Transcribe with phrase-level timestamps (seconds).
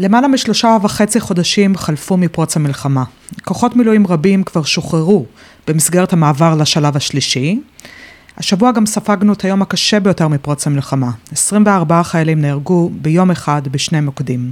[0.00, 3.04] למעלה משלושה וחצי חודשים חלפו מפרוץ המלחמה.
[3.44, 5.26] כוחות מילואים רבים כבר שוחררו
[5.68, 7.60] במסגרת המעבר לשלב השלישי.
[8.36, 11.10] השבוע גם ספגנו את היום הקשה ביותר מפרוץ המלחמה.
[11.32, 14.50] 24 חיילים נהרגו ביום אחד בשני מוקדים.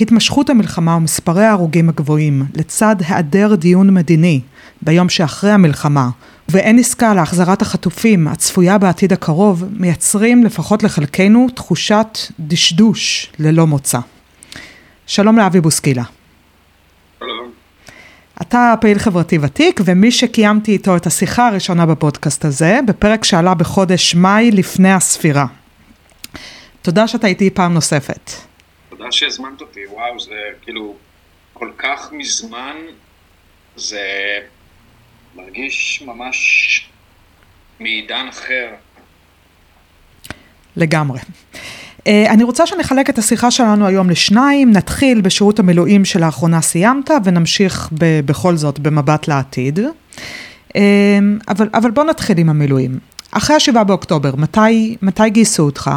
[0.00, 4.40] התמשכות המלחמה ומספרי ההרוגים הגבוהים לצד היעדר דיון מדיני
[4.82, 6.08] ביום שאחרי המלחמה
[6.48, 13.98] ואין עסקה להחזרת החטופים הצפויה בעתיד הקרוב מייצרים לפחות לחלקנו תחושת דשדוש ללא מוצא.
[15.10, 16.02] שלום לאבי בוסקילה.
[17.18, 17.52] שלום.
[18.42, 24.14] אתה פעיל חברתי ותיק ומי שקיימתי איתו את השיחה הראשונה בפודקאסט הזה בפרק שעלה בחודש
[24.14, 25.46] מאי לפני הספירה.
[26.82, 28.30] תודה שאתה איתי פעם נוספת.
[28.88, 30.96] תודה שהזמנת אותי, וואו, זה כאילו
[31.52, 32.76] כל כך מזמן,
[33.76, 34.06] זה
[35.36, 36.90] מרגיש ממש
[37.80, 38.68] מעידן אחר.
[40.76, 41.18] לגמרי.
[42.00, 47.88] Uh, אני רוצה שנחלק את השיחה שלנו היום לשניים, נתחיל בשירות המילואים שלאחרונה סיימת ונמשיך
[47.92, 49.78] ב- בכל זאת במבט לעתיד.
[49.78, 50.72] Uh,
[51.48, 52.98] אבל, אבל בוא נתחיל עם המילואים.
[53.30, 55.90] אחרי השבעה באוקטובר, מתי, מתי גייסו אותך?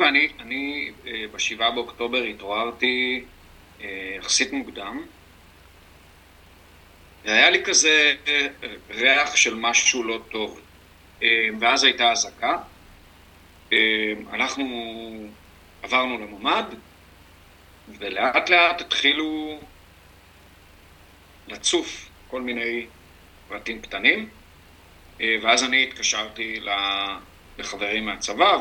[0.00, 0.90] אני, אני
[1.34, 3.24] בשבעה באוקטובר התעוררתי
[4.18, 5.00] יחסית מוקדם.
[7.24, 8.12] היה לי כזה
[8.90, 10.60] ריח של משהו לא טוב.
[11.60, 12.56] ואז הייתה אזעקה.
[14.32, 14.66] אנחנו
[15.82, 16.64] עברנו לממ"ד,
[17.98, 19.60] ולאט לאט התחילו
[21.48, 22.86] לצוף כל מיני
[23.48, 24.28] פרטים קטנים,
[25.20, 26.60] ואז אני התקשרתי
[27.58, 28.58] לחברים מהצבא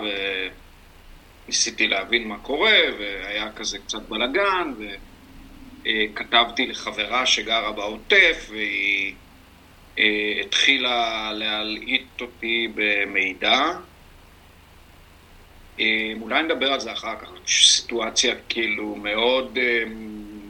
[1.47, 4.73] וניסיתי להבין מה קורה, והיה כזה קצת בלאגן,
[5.83, 9.15] וכתבתי לחברה שגרה בעוטף, והיא
[10.41, 13.77] התחילה להלעיט אותי במידע.
[16.21, 19.89] אולי נדבר על זה אחר כך, סיטואציה כאילו מאוד uh,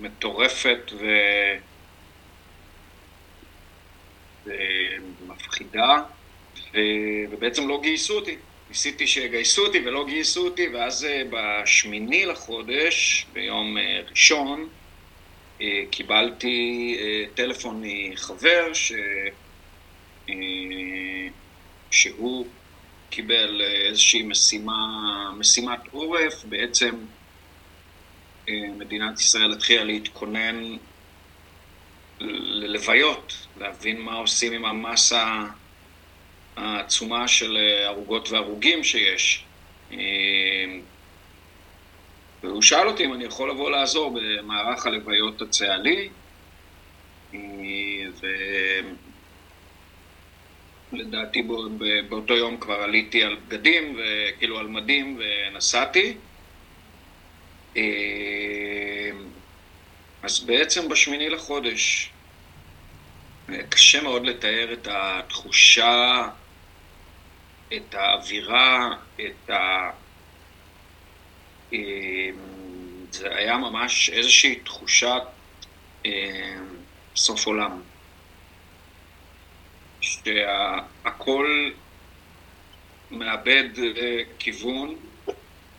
[0.01, 1.05] מטורפת ו...
[4.45, 6.03] ומפחידה,
[6.73, 6.77] ו...
[7.29, 8.35] ובעצם לא גייסו אותי.
[8.69, 14.69] ניסיתי שיגייסו אותי ולא גייסו אותי, ואז uh, בשמיני לחודש, ביום uh, ראשון,
[15.59, 18.91] uh, קיבלתי uh, טלפון מחבר ש...
[20.27, 20.31] uh,
[21.91, 22.47] שהוא
[23.09, 24.73] קיבל איזושהי משימה,
[25.37, 26.95] משימת עורף, בעצם
[28.49, 30.75] מדינת ישראל התחילה להתכונן
[32.19, 35.43] ללוויות, להבין מה עושים עם המסה
[36.55, 39.45] העצומה של הרוגות והרוגים שיש.
[42.43, 46.09] והוא שאל אותי אם אני יכול לבוא לעזור במערך הלוויות הצה"לי,
[47.33, 48.27] ו...
[50.91, 51.41] לדעתי
[52.09, 53.99] באותו יום כבר עליתי על בגדים,
[54.37, 56.17] כאילו על מדים ונסעתי.
[60.23, 62.11] אז בעצם בשמיני לחודש,
[63.69, 66.29] קשה מאוד לתאר את התחושה,
[67.73, 69.89] את האווירה, את ה...
[73.11, 75.21] זה היה ממש איזושהי תחושת
[77.15, 77.81] סוף עולם.
[80.01, 81.69] שהכל
[83.11, 83.69] מאבד
[84.39, 84.95] כיוון,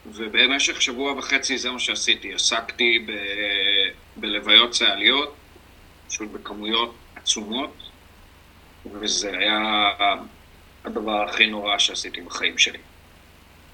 [0.07, 2.35] ובמשך שבוע וחצי זה מה שעשיתי.
[2.35, 3.13] עסקתי ב...
[4.17, 5.35] בלוויות צה"ליות,
[6.09, 7.77] פשוט בכמויות עצומות,
[8.93, 9.91] וזה היה
[10.85, 12.79] הדבר הכי נורא שעשיתי בחיים שלי.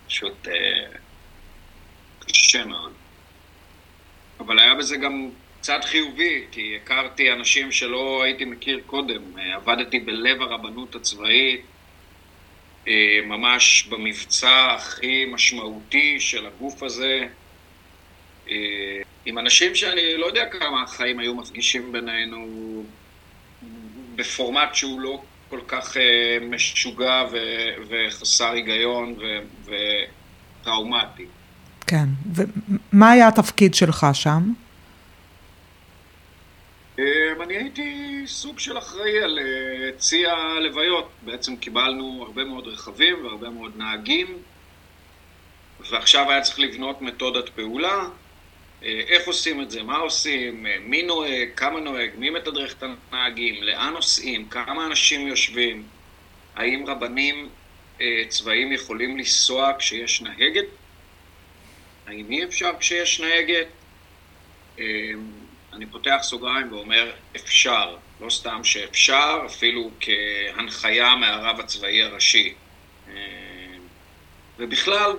[0.07, 0.49] פשוט
[2.29, 2.93] קשה מאוד.
[4.41, 5.31] אבל היה בזה גם
[5.65, 9.23] צד חיובי, כי הכרתי אנשים שלא הייתי מכיר קודם.
[9.55, 11.61] עבדתי בלב הרבנות הצבאית,
[13.27, 17.27] ממש במבצע הכי משמעותי של הגוף הזה,
[19.27, 22.47] עם אנשים שאני לא יודע כמה החיים היו מפגישים בינינו
[24.17, 25.97] בפורמט שהוא לא כל כך
[26.51, 27.25] משוגע
[27.89, 29.15] וחסר היגיון
[30.63, 31.27] וטראומטי.
[31.87, 34.53] כן, ומה היה התפקיד שלך שם?
[36.99, 39.39] אני הייתי סוג של אחראי על
[39.97, 41.09] צי הלוויות.
[41.23, 44.39] בעצם קיבלנו הרבה מאוד רכבים והרבה מאוד נהגים,
[45.91, 48.09] ועכשיו היה צריך לבנות מתודת פעולה.
[48.83, 53.93] איך עושים את זה, מה עושים, מי נוהג, כמה נוהג, מי מתדרך את הנהגים, לאן
[53.93, 55.87] נוסעים, כמה אנשים יושבים,
[56.55, 57.49] האם רבנים
[58.29, 60.67] צבאיים יכולים לנסוע כשיש נהגת,
[62.07, 63.67] האם אי אפשר כשיש נהגת.
[65.75, 72.55] אני פותח סוגריים ואומר אפשר, לא סתם שאפשר, אפילו כהנחיה מהרב הצבאי הראשי.
[74.59, 75.13] ובכלל,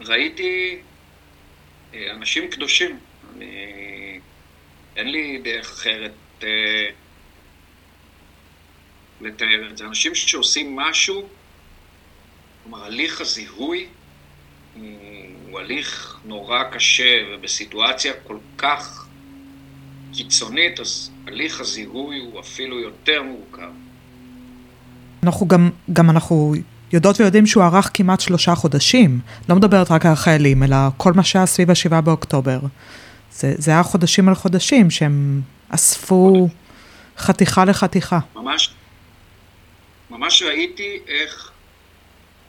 [0.00, 0.78] ראיתי
[1.94, 2.98] אנשים קדושים.
[3.36, 4.20] אני...
[4.96, 6.12] אין לי דרך אחרת
[6.42, 6.90] אה,
[9.20, 9.84] לתאר את זה.
[9.84, 11.28] אנשים שעושים משהו,
[12.62, 13.88] כלומר, הליך הזיהוי
[14.74, 19.03] הוא הליך נורא קשה, ובסיטואציה כל כך
[20.14, 23.70] קיצונית, אז הליך הזיהוי הוא אפילו יותר מורכב.
[25.22, 26.54] אנחנו גם, גם אנחנו
[26.92, 29.20] יודעות ויודעים שהוא ארך כמעט שלושה חודשים.
[29.48, 32.58] לא מדברת רק על החיילים, אלא כל מה שהיה סביב השבעה באוקטובר.
[33.32, 36.48] זה, זה היה חודשים על חודשים שהם אספו
[37.18, 38.18] חתיכה לחתיכה.
[38.34, 38.74] ממש,
[40.10, 41.50] ממש ראיתי איך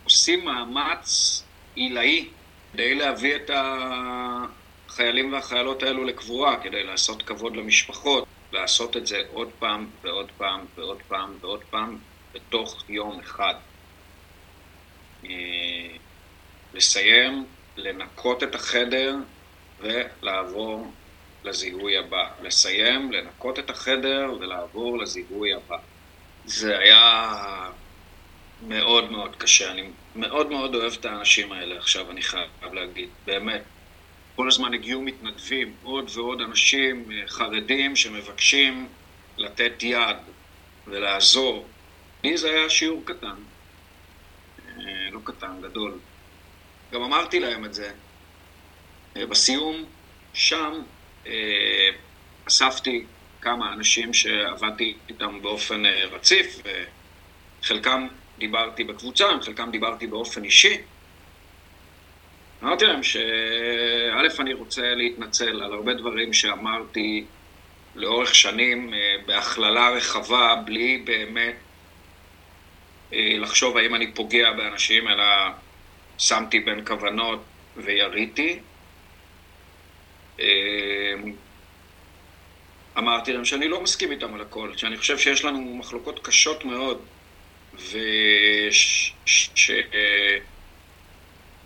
[0.03, 1.43] עושים מאמץ
[1.75, 2.25] עילאי
[2.73, 3.49] כדי להביא את
[4.95, 10.65] החיילים והחיילות האלו לקבורה, כדי לעשות כבוד למשפחות, לעשות את זה עוד פעם ועוד פעם
[10.77, 11.97] ועוד פעם ועוד פעם
[12.33, 13.53] בתוך יום אחד.
[15.25, 15.97] אה,
[16.73, 17.45] לסיים,
[17.77, 19.15] לנקות את החדר
[19.79, 20.87] ולעבור
[21.43, 22.27] לזיהוי הבא.
[22.41, 25.77] לסיים, לנקות את החדר ולעבור לזיהוי הבא.
[26.45, 27.31] זה היה
[28.61, 29.71] מאוד מאוד קשה.
[29.71, 33.74] אני מאוד מאוד אוהב את האנשים האלה עכשיו, אני חייב להגיד, באמת.
[34.35, 38.87] כל הזמן הגיעו מתנדבים, עוד ועוד אנשים אה, חרדים שמבקשים
[39.37, 40.17] לתת יד
[40.87, 41.67] ולעזור.
[42.23, 43.35] לי זה היה שיעור קטן,
[44.69, 45.99] אה, לא קטן, גדול.
[46.91, 47.91] גם אמרתי להם את זה.
[49.17, 49.85] אה, בסיום,
[50.33, 50.81] שם
[52.47, 53.05] אספתי
[53.41, 56.61] כמה אנשים שעבדתי איתם באופן רציף,
[57.61, 60.77] וחלקם דיברתי בקבוצה, עם חלקם דיברתי באופן אישי.
[62.65, 67.25] אמרתי להם שא', אני רוצה להתנצל על הרבה דברים שאמרתי
[67.95, 71.55] לאורך שנים אה, בהכללה רחבה, בלי באמת
[73.13, 75.23] אה, לחשוב האם אני פוגע באנשים, אלא
[76.17, 77.39] שמתי בין כוונות
[77.77, 78.59] ויריתי.
[80.39, 80.45] אה,
[82.97, 87.01] אמרתי להם שאני לא מסכים איתם על הכל, שאני חושב שיש לנו מחלוקות קשות מאוד
[87.75, 89.13] וש...
[89.25, 89.71] ש...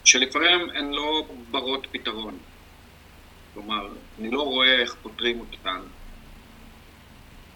[0.10, 2.38] שלפעמים הן לא ברות פתרון.
[3.54, 3.88] כלומר,
[4.20, 5.80] אני לא רואה איך פותרים אותן,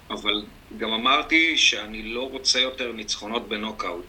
[0.10, 0.46] אבל
[0.78, 4.06] גם אמרתי שאני לא רוצה יותר ניצחונות בנוקאוט.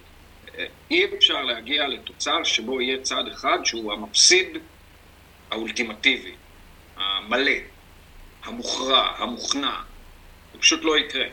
[0.91, 4.49] אי אפשר להגיע לתוצר שבו יהיה צד אחד שהוא המפסיד
[5.51, 6.35] האולטימטיבי,
[6.97, 7.59] המלא,
[8.45, 9.75] המוכרע, המוכנע.
[10.53, 11.27] זה פשוט לא יקרה.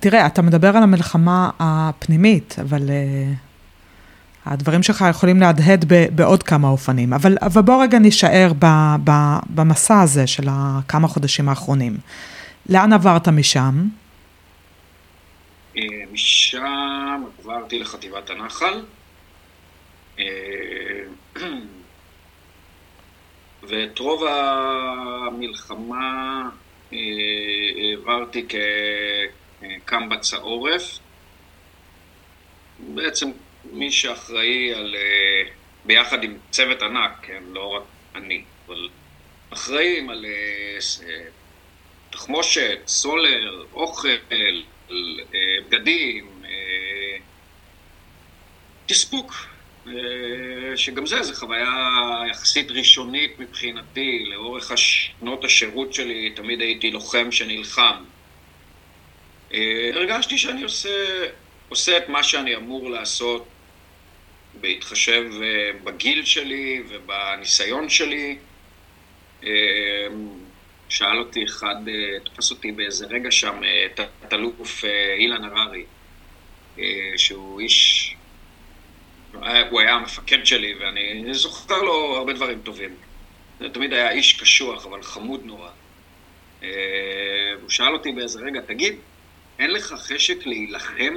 [0.00, 3.51] תראה, אתה מדבר על המלחמה הפנימית, אבל uh,
[4.46, 5.84] הדברים שלך יכולים להדהד
[6.14, 7.12] בעוד כמה אופנים.
[7.12, 8.66] אבל, אבל בוא רגע נישאר ב,
[9.04, 9.10] ב,
[9.54, 11.96] במסע הזה של הכמה חודשים האחרונים.
[12.68, 13.86] לאן עברת משם?
[15.76, 18.84] אה, משם עברתי לחטיבת הנחל.
[20.18, 20.24] אה,
[23.68, 24.22] ואת רוב
[25.28, 26.48] המלחמה
[26.92, 28.54] העברתי כ...
[29.84, 30.98] קמב"ץ העורף.
[32.94, 33.30] בעצם
[33.64, 35.50] מי שאחראי על, אה,
[35.84, 37.82] ביחד עם צוות ענק, כן, לא רק
[38.14, 38.88] אני, אבל
[39.50, 40.78] אחראים על אה,
[41.08, 41.24] אה,
[42.10, 44.16] תחמושת, סולר, אוכל,
[45.68, 46.42] בגדים,
[48.86, 49.34] תספוק,
[50.76, 58.04] שגם זה, זו חוויה יחסית ראשונית מבחינתי, לאורך שנות השירות שלי תמיד הייתי לוחם שנלחם.
[59.94, 61.26] הרגשתי שאני עושה,
[61.68, 63.51] עושה את מה שאני אמור לעשות
[64.60, 68.38] בהתחשב אה, בגיל שלי ובניסיון שלי.
[69.44, 69.50] אה,
[70.88, 71.74] שאל אותי אחד,
[72.24, 73.60] תפס אותי באיזה רגע שם,
[73.94, 74.84] תת-אלוף
[75.18, 75.84] אילן הררי,
[77.16, 78.14] שהוא איש,
[79.70, 82.94] הוא היה המפקד שלי ואני זוכר לו הרבה דברים טובים.
[83.58, 85.70] הוא תמיד היה איש קשוח, אבל חמוד נורא.
[86.60, 88.94] הוא שאל אותי באיזה רגע, תגיד,
[89.58, 91.14] אין לך חשק להילחם?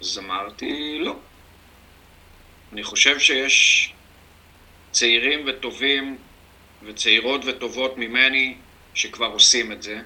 [0.00, 1.16] אז אמרתי, לא.
[2.72, 3.92] אני חושב שיש
[4.90, 6.18] צעירים וטובים
[6.82, 8.54] וצעירות וטובות ממני
[8.94, 10.00] שכבר עושים את זה.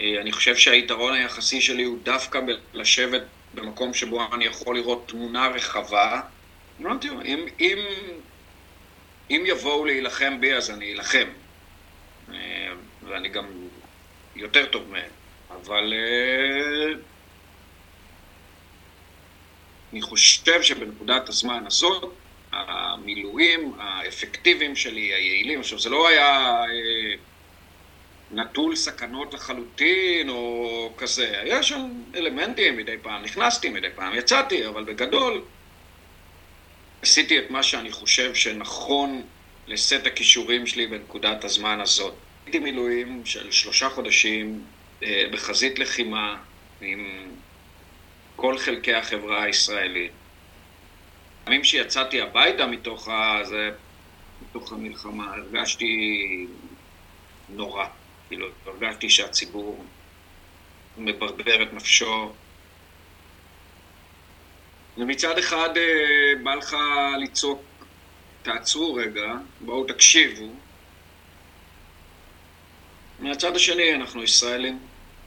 [0.00, 2.40] אה, אני חושב שהיתרון היחסי שלי הוא דווקא
[2.74, 3.22] לשבת
[3.54, 6.20] במקום שבו אני יכול לראות תמונה רחבה.
[6.80, 7.78] אמרתי, אם, אם,
[9.30, 11.28] אם יבואו להילחם בי אז אני אלחם.
[12.32, 13.46] אה, ואני גם
[14.36, 15.10] יותר טוב מהם,
[15.50, 16.94] אבל אה,
[19.92, 22.14] אני חושב שבנקודת הזמן הזאת,
[22.52, 27.14] המילואים האפקטיביים שלי, היעילים, עכשיו זה לא היה אה,
[28.30, 34.84] נטול סכנות לחלוטין או כזה, היה שם אלמנטים, מדי פעם נכנסתי, מדי פעם יצאתי, אבל
[34.84, 35.44] בגדול
[37.02, 39.22] ועשיתי את מה שאני חושב שנכון
[39.66, 42.14] לסט הכישורים שלי בנקודת הזמן הזאת.
[42.46, 44.64] הייתי מילואים של שלושה חודשים
[45.02, 46.36] אה, בחזית לחימה
[46.80, 47.30] עם
[48.40, 50.12] כל חלקי החברה הישראלית.
[51.44, 53.40] בימים שיצאתי הביתה מתוך, ה...
[53.44, 53.70] זה,
[54.42, 56.46] מתוך המלחמה, הרגשתי
[57.48, 57.86] נורא.
[58.28, 59.84] כאילו, הרגשתי שהציבור
[60.98, 62.32] מברבר את נפשו.
[64.98, 66.76] ומצד אחד אה, בא לך
[67.22, 67.62] לצעוק,
[68.42, 70.52] תעצרו רגע, בואו תקשיבו.
[73.18, 74.78] מהצד השני, אנחנו ישראלים,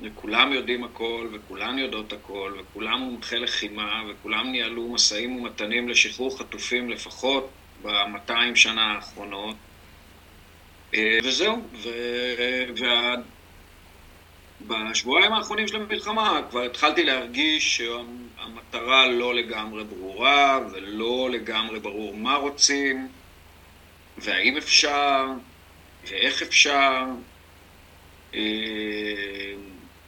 [0.01, 6.89] וכולם יודעים הכל, וכולן יודעות הכל, וכולם מומחי לחימה, וכולם ניהלו משאים ומתנים לשחרור חטופים
[6.89, 7.49] לפחות
[7.81, 9.55] ב-200 שנה האחרונות.
[10.93, 11.89] אה, וזהו, ו...
[12.77, 13.15] וה...
[14.67, 22.35] בשבועיים האחרונים של המלחמה כבר התחלתי להרגיש שהמטרה לא לגמרי ברורה ולא לגמרי ברור מה
[22.35, 23.07] רוצים
[24.17, 25.25] והאם אפשר
[26.07, 27.05] ואיך אפשר
[28.35, 28.39] אה,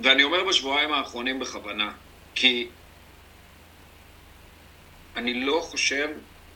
[0.04, 1.92] ואני אומר בשבועיים האחרונים בכוונה
[2.36, 2.68] כי
[5.16, 6.10] אני לא חושב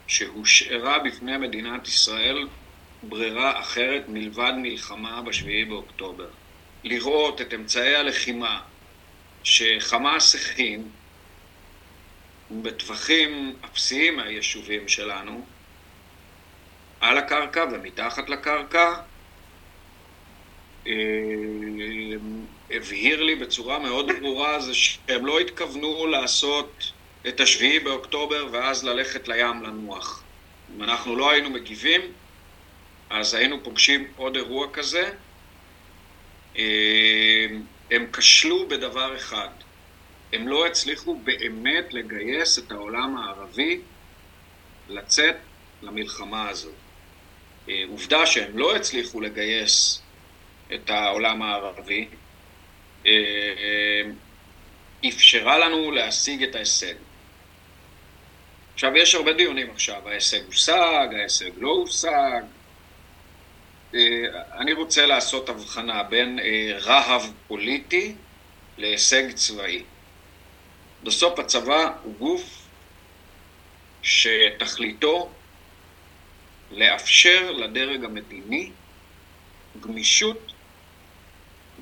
[0.08, 2.48] שהושארה בפני מדינת ישראל
[3.04, 6.27] ברירה אחרת מלבד מלחמה בשביעי באוקטובר.
[6.84, 8.62] לראות את אמצעי הלחימה
[9.44, 10.89] שחמאס הכין
[12.51, 15.46] בטווחים אפסיים מהיישובים שלנו,
[17.01, 18.94] על הקרקע ומתחת לקרקע,
[20.88, 20.94] אה,
[22.72, 26.92] הבהיר לי בצורה מאוד ברורה זה שהם לא התכוונו לעשות
[27.28, 30.24] את השביעי באוקטובר ואז ללכת לים לנוח.
[30.76, 32.02] אם אנחנו לא היינו מגיבים,
[33.10, 35.12] אז היינו פוגשים עוד אירוע כזה.
[36.58, 37.48] אה,
[37.92, 39.50] הם כשלו בדבר אחד,
[40.34, 43.82] הם לא הצליחו באמת לגייס את העולם הערבי
[44.90, 45.36] לצאת
[45.82, 46.74] למלחמה הזאת.
[47.70, 50.02] אה, עובדה שהם לא הצליחו לגייס
[50.74, 52.08] את העולם הערבי,
[55.08, 56.94] אפשרה לנו להשיג את ההישג.
[58.74, 62.42] עכשיו, יש הרבה דיונים עכשיו, ההישג הושג, ההישג לא הושג,
[63.96, 64.00] אה,
[64.58, 68.16] אני רוצה לעשות הבחנה בין אה, רהב פוליטי
[68.78, 69.84] להישג צבאי.
[71.04, 72.68] בסוף הצבא הוא גוף
[74.02, 75.30] שתכליתו
[76.72, 78.72] לאפשר לדרג המדיני
[79.80, 80.52] גמישות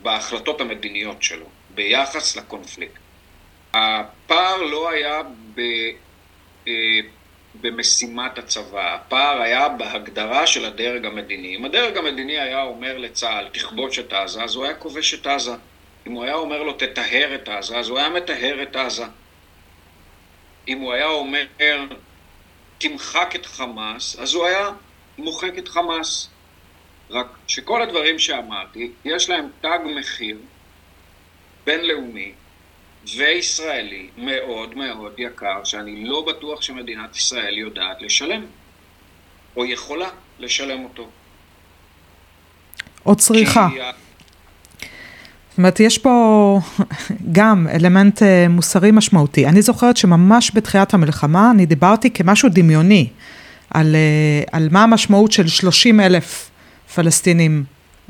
[0.06, 3.00] בהחלטות המדיניות שלו ביחס לקונפליקט.
[3.74, 5.22] הפער לא היה
[5.56, 5.60] ב...
[6.68, 7.00] אה,
[7.62, 8.96] במשימת הצבא.
[8.96, 11.56] הפער היה בהגדרה של הדרג המדיני.
[11.56, 15.56] אם הדרג המדיני היה אומר לצה"ל, תכבוש את עזה, אז הוא היה כובש את עזה.
[16.08, 19.06] אם הוא היה אומר לו, תטהר את עזה, אז הוא היה מטהר את עזה.
[20.68, 21.46] אם הוא היה אומר,
[22.78, 24.70] תמחק את חמאס, אז הוא היה
[25.18, 26.30] מוחק את חמאס.
[27.12, 30.38] רק שכל הדברים שאמרתי, יש להם תג מחיר
[31.66, 32.32] בינלאומי
[33.18, 38.46] וישראלי מאוד מאוד יקר, שאני לא בטוח שמדינת ישראל יודעת לשלם,
[39.58, 40.10] או יכולה
[40.40, 41.08] לשלם אותו.
[43.06, 43.68] או צריכה.
[43.74, 43.80] כי...
[45.50, 46.60] זאת אומרת, יש פה
[47.32, 49.48] גם אלמנט אה, מוסרי משמעותי.
[49.48, 53.10] אני זוכרת שממש בתחילת המלחמה אני דיברתי כמשהו דמיוני
[53.70, 56.50] על, אה, על מה המשמעות של 30 אלף
[56.96, 57.64] פלסטינים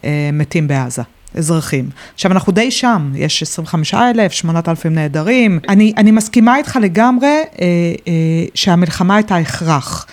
[0.04, 1.02] אה, מתים בעזה.
[1.38, 1.90] אזרחים.
[2.14, 5.60] עכשיו, אנחנו די שם, יש 25 אלף, 8,000 נעדרים.
[5.70, 8.12] אני, אני מסכימה איתך לגמרי אה, אה,
[8.56, 10.08] שהמלחמה הייתה הכרח.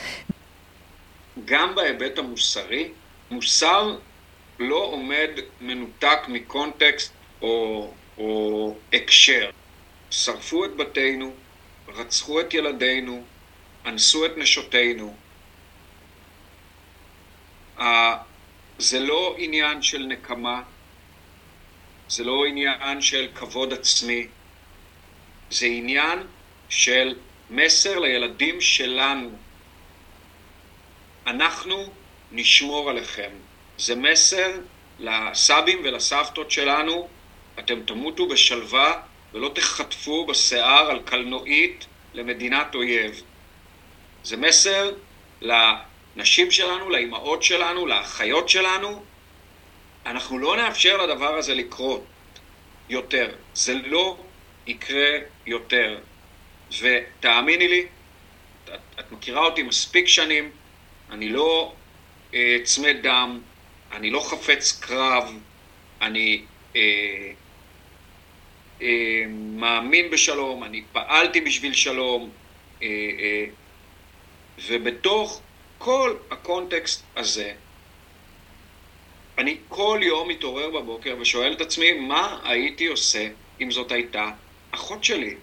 [1.45, 2.89] גם בהיבט המוסרי,
[3.31, 3.97] מוסר
[4.59, 5.29] לא עומד
[5.61, 7.13] מנותק מקונטקסט
[7.43, 9.51] או, או הקשר.
[10.11, 11.31] שרפו את בתינו,
[11.97, 13.23] רצחו את ילדינו,
[13.87, 15.15] אנסו את נשותינו.
[18.83, 20.63] זה לא עניין של נקמה,
[22.09, 24.27] זה לא עניין של כבוד עצמי,
[25.51, 26.19] זה עניין
[26.69, 27.15] של
[27.51, 29.31] מסר לילדים שלנו.
[31.27, 31.93] אנחנו
[32.33, 33.31] נשמור עליכם.
[33.79, 34.51] זה מסר
[34.99, 37.09] לסבים ולסבתות שלנו,
[37.59, 43.23] אתם תמותו בשלווה ולא תחטפו בשיער על קלנועית למדינת אויב.
[44.25, 44.93] זה מסר
[46.17, 49.03] לנשים שלנו, לאימהות שלנו, לאחיות שלנו,
[50.07, 52.05] אנחנו לא נאפשר לדבר הזה לקרות
[52.89, 53.31] יותר.
[53.55, 54.17] זה לא
[54.67, 55.99] יקרה יותר.
[56.81, 57.87] ותאמיני לי,
[58.65, 60.51] את, את מכירה אותי מספיק שנים,
[61.11, 61.75] אני לא
[62.35, 63.41] אה, צמא דם,
[63.93, 65.39] אני לא חפץ קרב,
[66.01, 66.43] אני
[66.77, 66.81] אה,
[68.83, 72.31] אה, מאמין בשלום, אני פעלתי בשביל שלום,
[72.83, 73.45] אה, אה,
[74.69, 75.43] ובתוך
[75.85, 77.53] כל הקונטקסט הזה,
[79.39, 83.29] אני כל יום מתעורר בבוקר ושואל את עצמי, מה הייתי עושה
[83.61, 84.31] אם זאת הייתה
[84.71, 85.35] אחות שלי?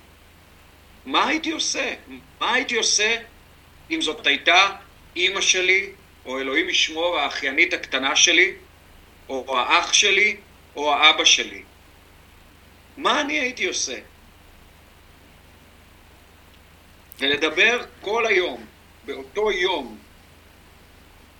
[1.05, 1.93] מה הייתי עושה?
[2.39, 3.15] מה הייתי עושה
[3.91, 4.75] אם זאת הייתה
[5.15, 5.89] אימא שלי,
[6.25, 8.53] או אלוהים ישמור האחיינית הקטנה שלי,
[9.29, 10.38] או האח שלי,
[10.75, 11.63] או האבא שלי?
[12.98, 14.00] מה אני הייתי עושה?
[17.19, 18.65] ולדבר כל היום,
[19.05, 19.98] באותו יום,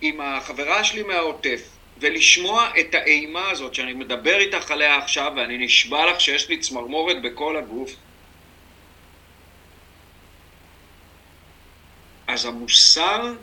[0.02, 1.62] עם החברה שלי מהעוטף,
[2.00, 7.22] ולשמוע את האימה הזאת שאני מדבר איתך עליה עכשיו, ואני נשבע לך שיש לי צמרמורת
[7.22, 7.92] בכל הגוף,
[12.28, 13.34] אז המוסר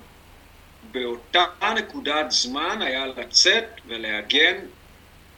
[0.92, 1.44] באותה
[1.76, 4.54] נקודת זמן היה לצאת ולהגן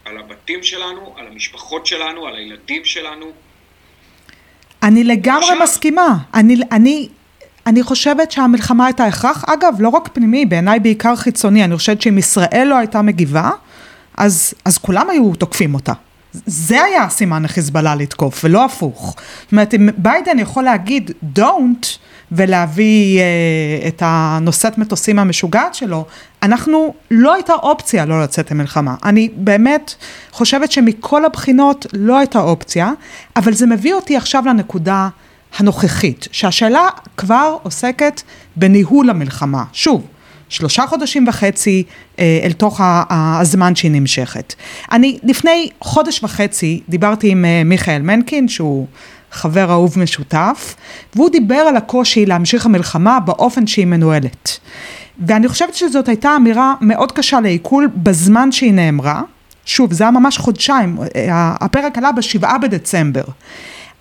[0.05, 3.33] על הבתים שלנו, על המשפחות שלנו, על הילדים שלנו.
[4.83, 5.63] אני לגמרי עכשיו...
[5.63, 6.17] מסכימה.
[6.35, 7.09] אני, אני,
[7.69, 11.65] אני חושבת שהמלחמה הייתה הכרח, אגב, לא רק פנימי, בעיניי בעיקר חיצוני.
[11.65, 13.51] אני חושבת שאם ישראל לא הייתה מגיבה,
[14.17, 15.93] אז, אז כולם היו תוקפים אותה.
[16.47, 19.17] זה היה הסימן לחיזבאללה לתקוף, ולא הפוך.
[19.43, 21.87] זאת אומרת, אם ביידן יכול להגיד don't,
[22.33, 26.07] ולהביא אה, את הנושאת מטוסים המשוגעת שלו,
[26.43, 28.95] אנחנו, לא הייתה אופציה לא לצאת למלחמה.
[29.05, 29.95] אני באמת
[30.33, 32.93] חושבת שמכל הבחינות לא הייתה אופציה,
[33.37, 35.09] אבל זה מביא אותי עכשיו לנקודה
[35.57, 38.23] הנוכחית, שהשאלה כבר עוסקת
[38.57, 39.65] בניהול המלחמה.
[39.73, 40.07] שוב,
[40.49, 41.83] שלושה חודשים וחצי
[42.19, 44.55] אה, אל תוך הזמן שהיא נמשכת.
[44.93, 48.87] אני לפני חודש וחצי דיברתי עם אה, מיכאל מנקין, שהוא
[49.33, 50.75] חבר אהוב משותף,
[51.15, 54.59] והוא דיבר על הקושי להמשיך המלחמה באופן שהיא מנוהלת.
[55.27, 59.23] ואני חושבת שזאת הייתה אמירה מאוד קשה לעיכול בזמן שהיא נאמרה.
[59.65, 60.99] שוב, זה היה ממש חודשיים,
[61.31, 63.25] הפרק עלה בשבעה בדצמבר.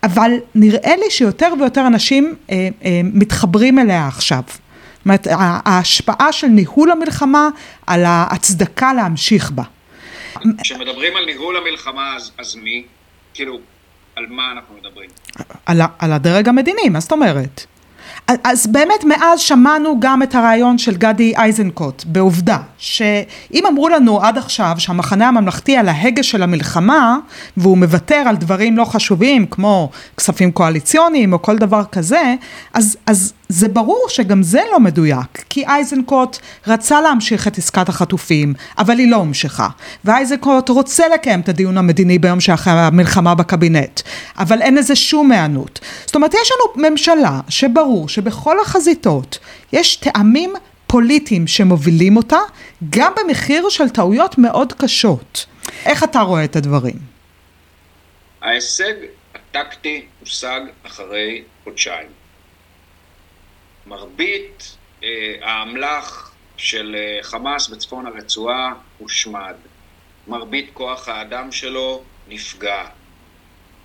[0.03, 4.41] אבל נראה לי שיותר ויותר אנשים אה, אה, מתחברים אליה עכשיו.
[4.47, 5.27] זאת אומרת,
[5.65, 7.49] ההשפעה של ניהול המלחמה
[7.87, 9.63] על ההצדקה להמשיך בה.
[10.63, 12.83] כשמדברים על ניהול המלחמה, אז, אז מי?
[13.33, 13.59] כאילו,
[14.15, 15.09] על מה אנחנו מדברים?
[15.65, 17.65] על, על הדרג המדיני, מה זאת אומרת?
[18.43, 24.37] אז באמת מאז שמענו גם את הרעיון של גדי איזנקוט בעובדה שאם אמרו לנו עד
[24.37, 27.17] עכשיו שהמחנה הממלכתי על ההגה של המלחמה
[27.57, 32.35] והוא מוותר על דברים לא חשובים כמו כספים קואליציוניים או כל דבר כזה
[32.73, 38.53] אז, אז זה ברור שגם זה לא מדויק, כי אייזנקוט רצה להמשיך את עסקת החטופים,
[38.77, 39.67] אבל היא לא הומשכה.
[40.05, 44.01] ואייזנקוט רוצה לקיים את הדיון המדיני ביום שאחרי המלחמה בקבינט,
[44.37, 45.79] אבל אין לזה שום היענות.
[46.05, 49.39] זאת אומרת, יש לנו ממשלה שברור שבכל החזיתות
[49.73, 50.53] יש טעמים
[50.87, 52.39] פוליטיים שמובילים אותה,
[52.89, 55.45] גם במחיר של טעויות מאוד קשות.
[55.85, 56.95] איך אתה רואה את הדברים?
[58.41, 58.93] ההישג
[59.35, 62.16] הטקטי הושג אחרי חודשיים.
[63.87, 69.55] מרבית אה, האמל"ח של אה, חמאס בצפון הרצועה הושמד.
[70.27, 72.85] מרבית כוח האדם שלו נפגע.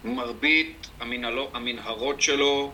[0.05, 2.73] מרבית המנהלות, המנהרות שלו,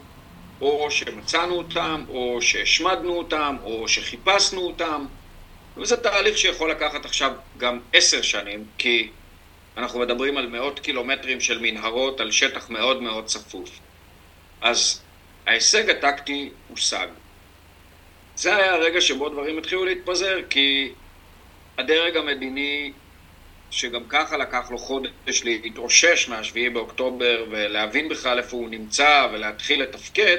[0.61, 5.07] או שמצאנו אותם, או שהשמדנו אותם, או שחיפשנו אותם.
[5.77, 9.11] וזה תהליך שיכול לקחת עכשיו גם עשר שנים, כי
[9.77, 13.71] אנחנו מדברים על מאות קילומטרים של מנהרות על שטח מאוד מאוד צפוף.
[14.61, 15.03] אז
[15.49, 17.07] ההישג הטקטי הושג.
[18.37, 20.93] זה היה הרגע שבו דברים התחילו להתפזר, כי
[21.79, 22.93] הדרג המדיני,
[23.71, 30.37] שגם ככה לקח לו חודש להתרושש מהשביעי באוקטובר ולהבין בכלל איפה הוא נמצא ולהתחיל לתפקד,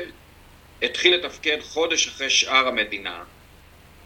[0.81, 3.23] התחיל לתפקד חודש אחרי שאר המדינה.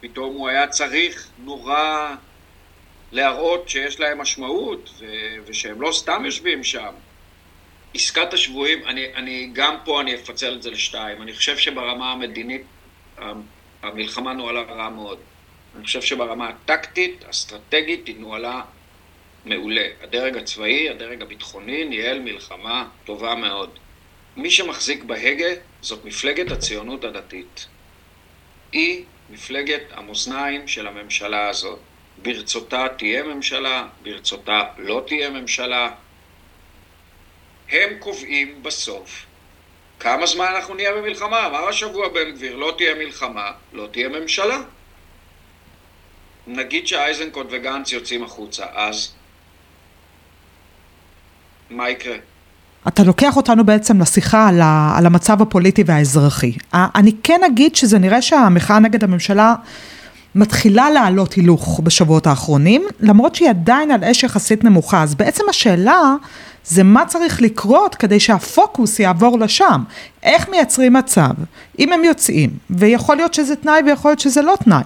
[0.00, 2.14] פתאום הוא היה צריך נורא
[3.12, 4.90] להראות שיש להם משמעות
[5.46, 6.92] ושהם לא סתם יושבים שם.
[7.94, 11.22] עסקת השבויים, אני, אני, גם פה אני אפצל את זה לשתיים.
[11.22, 12.62] אני חושב שברמה המדינית
[13.82, 15.18] המלחמה נוהלה רע מאוד.
[15.76, 18.62] אני חושב שברמה הטקטית, אסטרטגית, היא נוהלה
[19.44, 19.86] מעולה.
[20.02, 23.78] הדרג הצבאי, הדרג הביטחוני, ניהל מלחמה טובה מאוד.
[24.36, 25.48] מי שמחזיק בהגה
[25.80, 27.66] זאת מפלגת הציונות הדתית.
[28.72, 31.78] היא מפלגת המאזניים של הממשלה הזאת.
[32.22, 35.90] ברצותה תהיה ממשלה, ברצותה לא תהיה ממשלה.
[37.70, 39.26] הם קובעים בסוף
[40.00, 41.46] כמה זמן אנחנו נהיה במלחמה?
[41.46, 44.58] אמר השבוע בן גביר, לא תהיה מלחמה, לא תהיה ממשלה.
[46.46, 49.08] נגיד שאייזנקוט וגנץ יוצאים החוצה, אז
[51.70, 52.16] מה יקרה?
[52.88, 56.52] אתה לוקח אותנו בעצם לשיחה על, ה, על המצב הפוליטי והאזרחי.
[56.74, 59.54] אני כן אגיד שזה נראה שהמחאה נגד הממשלה
[60.34, 65.02] מתחילה לעלות הילוך בשבועות האחרונים, למרות שהיא עדיין על אש יחסית נמוכה.
[65.02, 66.14] אז בעצם השאלה
[66.64, 69.82] זה מה צריך לקרות כדי שהפוקוס יעבור לשם.
[70.22, 71.30] איך מייצרים מצב,
[71.78, 74.82] אם הם יוצאים, ויכול להיות שזה תנאי ויכול להיות שזה לא תנאי.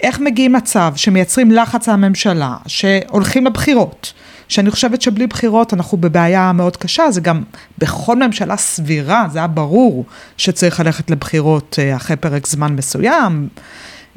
[0.00, 4.12] איך מגיעים מצב שמייצרים לחץ על הממשלה, שהולכים לבחירות,
[4.48, 7.42] שאני חושבת שבלי בחירות אנחנו בבעיה מאוד קשה, זה גם
[7.78, 10.04] בכל ממשלה סבירה, זה היה ברור
[10.36, 13.48] שצריך ללכת לבחירות אה, אחרי פרק זמן מסוים.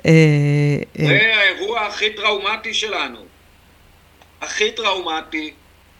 [0.05, 0.11] אה,
[0.99, 3.19] אה, זה האירוע הכי טראומטי שלנו.
[4.41, 5.53] הכי טראומטי,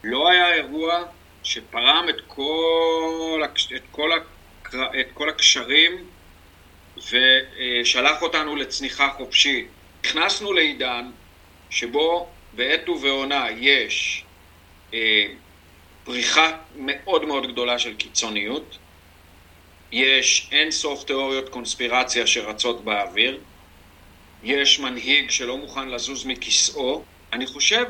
[0.08, 1.04] לא היה אירוע
[1.44, 3.42] שפרם את כל,
[3.76, 4.12] את כל,
[5.00, 5.92] את כל הקשרים
[6.98, 9.68] ושלח אותנו לצניחה חופשית.
[10.06, 11.12] נכנסנו לעידן
[11.70, 14.24] שבו בעת ובעונה יש
[14.94, 15.26] אה,
[16.04, 18.78] פריחה מאוד מאוד גדולה של קיצוניות,
[19.92, 23.40] יש אין סוף תיאוריות קונספירציה שרצות באוויר,
[24.44, 27.04] יש מנהיג שלא מוכן לזוז מכיסאו.
[27.34, 27.86] אני חושב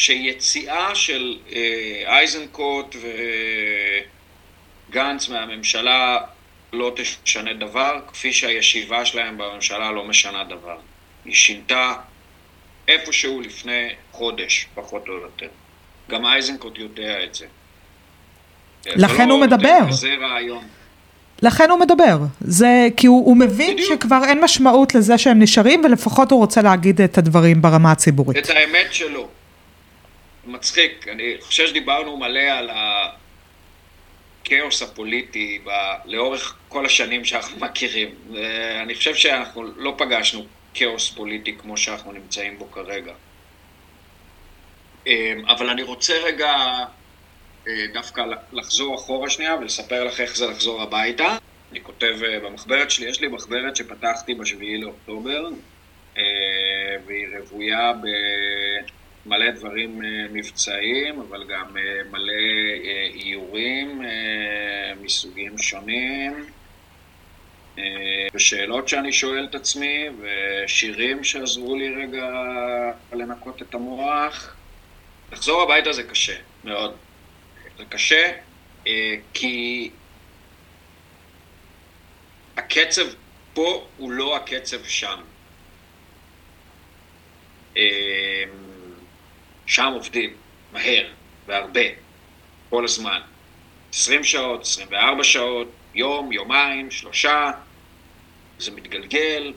[0.00, 2.96] שיציאה של אה, אייזנקוט
[4.88, 6.18] וגנץ מהממשלה
[6.72, 10.76] לא תשנה דבר, כפי שהישיבה שלהם בממשלה לא משנה דבר.
[11.24, 11.94] היא שינתה
[12.88, 15.48] איפשהו לפני חודש, פחות או יותר.
[16.10, 17.46] גם אייזנקוט יודע את זה.
[18.86, 19.78] לכן לא הוא מדבר.
[19.90, 20.64] זה רעיון.
[21.42, 22.18] לכן הוא מדבר.
[22.40, 23.88] זה כי הוא, הוא מבין בדיוק.
[23.88, 28.38] שכבר אין משמעות לזה שהם נשארים, ולפחות הוא רוצה להגיד את הדברים ברמה הציבורית.
[28.38, 29.28] את האמת שלו.
[30.44, 32.70] מצחיק, אני חושב שדיברנו מלא על
[34.44, 35.70] הכאוס הפוליטי ב...
[36.04, 38.14] לאורך כל השנים שאנחנו מכירים.
[38.82, 43.12] אני חושב שאנחנו לא פגשנו כאוס פוליטי כמו שאנחנו נמצאים בו כרגע.
[45.06, 46.52] אמ, אבל אני רוצה רגע
[47.68, 51.36] אה, דווקא לחזור אחורה שנייה ולספר לך איך זה לחזור הביתה.
[51.72, 55.48] אני כותב אה, במחברת שלי, יש לי מחברת שפתחתי בשביעי לאוקטובר,
[56.18, 56.22] אה,
[57.06, 57.92] והיא רוויה
[59.26, 60.00] במלא דברים
[60.32, 61.76] מבצעיים, אבל גם
[62.10, 62.32] מלא
[63.14, 64.02] איורים
[65.00, 66.46] מסוגים שונים.
[68.34, 72.26] ושאלות שאני שואל את עצמי, ושירים שעזרו לי רגע
[73.12, 74.56] לנקות את המוח.
[75.32, 76.96] לחזור הביתה זה קשה, מאוד.
[77.78, 78.32] זה קשה,
[78.86, 79.90] אה, כי
[82.56, 83.06] הקצב
[83.54, 85.20] פה הוא לא הקצב שם.
[89.70, 90.30] שם עובדים
[90.72, 91.06] מהר
[91.46, 91.80] והרבה,
[92.70, 93.20] כל הזמן.
[93.92, 97.50] 20 שעות, 24 שעות, יום, יומיים, שלושה,
[98.58, 99.52] זה מתגלגל.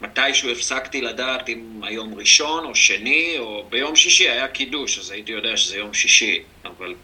[0.00, 5.32] מתישהו הפסקתי לדעת אם היום ראשון או שני, או ביום שישי היה קידוש, אז הייתי
[5.32, 6.94] יודע שזה יום שישי, אבל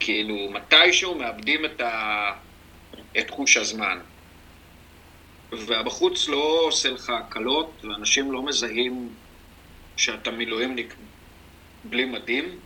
[0.00, 2.32] כאילו מתישהו מאבדים את, ה...
[3.18, 3.98] את חוש הזמן.
[5.52, 9.08] והבחוץ לא עושה לך הקלות, ואנשים לא מזהים
[9.98, 10.94] שאתה מילואימניק
[11.84, 12.58] בלי מדים.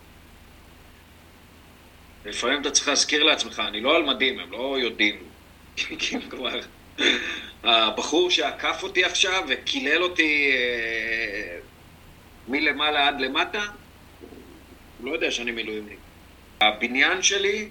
[2.25, 5.23] לפעמים אתה צריך להזכיר לעצמך, אני לא על מדים, הם לא יודעים.
[6.31, 6.61] כבר...
[7.65, 11.59] הבחור שעקף אותי עכשיו וקילל אותי אה,
[12.49, 13.63] מלמעלה עד למטה,
[14.99, 15.99] הוא לא יודע שאני מילואימניק.
[16.61, 17.69] הבניין שלי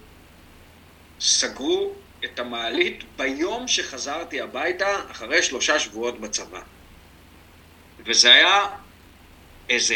[1.19, 1.93] סגרו
[2.25, 6.61] את המעלית ביום שחזרתי הביתה אחרי שלושה שבועות בצבא.
[8.05, 8.67] וזה היה
[9.71, 9.95] איזה,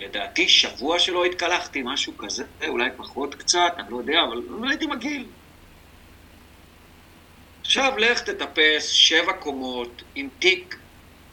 [0.00, 4.86] לדעתי, שבוע שלא התקלחתי, משהו כזה, אולי פחות קצת, אני לא יודע, אבל לא הייתי
[4.86, 5.26] מגעיל.
[7.60, 10.76] עכשיו לך תטפס שבע קומות עם תיק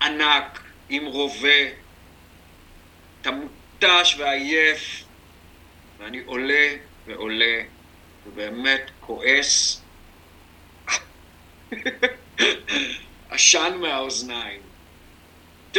[0.01, 1.59] ענק, עם רובה,
[3.21, 5.03] אתה מותש ועייף,
[5.97, 6.69] ואני עולה
[7.05, 7.61] ועולה,
[8.27, 9.81] ובאמת כועס.
[13.29, 14.66] עשן מהאוזניים.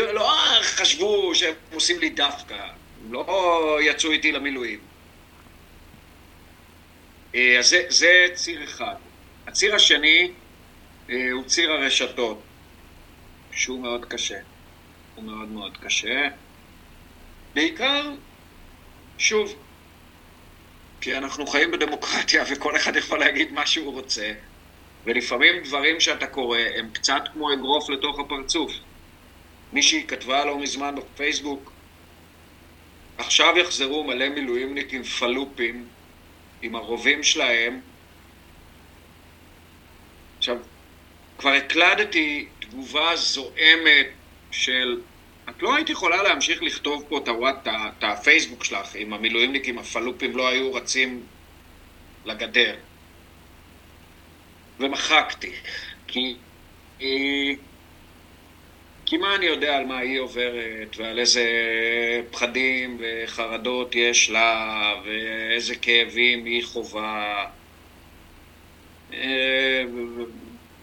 [0.03, 0.31] לא
[0.63, 2.55] חשבו שהם עושים לי דווקא,
[3.05, 4.79] הם לא יצאו איתי למילואים.
[7.35, 8.95] אה, אז זה, זה ציר אחד.
[9.47, 10.31] הציר השני
[11.11, 12.43] אה, הוא ציר הרשתות,
[13.53, 14.39] שהוא מאוד קשה.
[15.15, 16.29] הוא מאוד מאוד קשה.
[17.55, 18.11] בעיקר,
[19.19, 19.55] שוב,
[21.01, 24.33] כי אנחנו חיים בדמוקרטיה וכל אחד יכול להגיד מה שהוא רוצה,
[25.05, 28.73] ולפעמים דברים שאתה קורא הם קצת כמו אגרוף לתוך הפרצוף.
[29.73, 31.73] מישהי כתבה לא מזמן בפייסבוק,
[33.19, 35.87] עכשיו יחזרו מלא מילואימניקים פלופים
[36.63, 37.81] עם הרובים שלהם.
[40.39, 40.57] עכשיו,
[41.39, 44.07] כבר הקלדתי תגובה זועמת
[44.51, 45.01] של
[45.49, 50.37] את לא היית יכולה להמשיך לכתוב פה את, הוואט, את הפייסבוק שלך אם המילואימניקים הפלופים
[50.37, 51.23] לא היו רצים
[52.25, 52.77] לגדר.
[54.81, 55.53] ומחקתי,
[56.07, 56.37] כי
[59.09, 61.45] כי מה אני יודע על מה היא עוברת, ועל איזה
[62.31, 67.47] פחדים וחרדות יש לה, ואיזה כאבים היא חווה,
[69.13, 69.85] אה,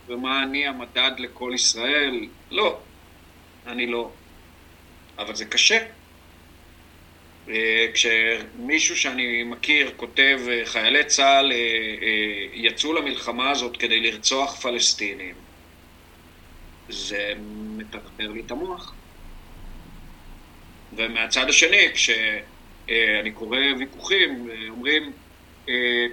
[0.08, 2.28] ומה אני המדד לכל ישראל?
[2.52, 2.80] לא,
[3.68, 4.12] אני לא.
[5.18, 5.86] אבל זה קשה.
[7.50, 11.52] אה, כשמישהו שאני מכיר כותב, אה, חיילי צה"ל
[12.54, 15.45] יצאו למלחמה הזאת כדי לרצוח פלסטינים,
[16.90, 17.34] זה
[17.78, 18.94] מטרטר לי את המוח.
[20.94, 25.14] ומהצד השני, כשאני קורא ויכוחים, אומרים,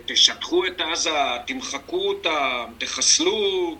[0.06, 1.10] תשטחו את עזה,
[1.46, 3.78] תמחקו אותם, תחסלו.